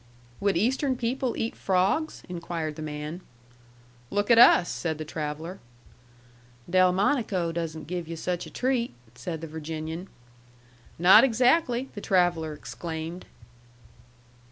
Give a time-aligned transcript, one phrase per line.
[0.39, 3.21] "Would Eastern people eat frogs?" inquired the man.
[4.09, 5.59] "Look at us!" said the traveller.
[6.67, 10.07] "Delmonico doesn't give yu' such a treat!" said the Virginian.
[10.97, 13.27] "Not exactly!" the traveller exclaimed.